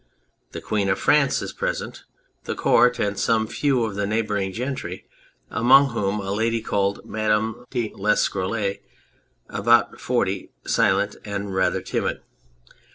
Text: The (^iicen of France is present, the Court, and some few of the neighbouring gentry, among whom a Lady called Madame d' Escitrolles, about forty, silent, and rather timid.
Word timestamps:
The 0.51 0.63
(^iicen 0.63 0.91
of 0.91 0.97
France 0.97 1.43
is 1.43 1.53
present, 1.53 2.05
the 2.45 2.55
Court, 2.55 2.97
and 2.97 3.19
some 3.19 3.45
few 3.45 3.83
of 3.83 3.93
the 3.93 4.07
neighbouring 4.07 4.51
gentry, 4.51 5.05
among 5.51 5.89
whom 5.89 6.19
a 6.19 6.31
Lady 6.31 6.59
called 6.59 7.05
Madame 7.05 7.65
d' 7.69 7.91
Escitrolles, 7.93 8.79
about 9.47 10.01
forty, 10.01 10.49
silent, 10.65 11.17
and 11.23 11.53
rather 11.53 11.81
timid. 11.83 12.21